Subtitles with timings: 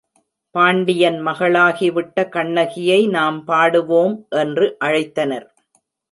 [0.55, 4.15] பாண்டியன் மகளாகிவிட்ட கண்ணகியை நாம் பாடுவோம்.
[4.29, 5.45] என்று அழைத்தனர்.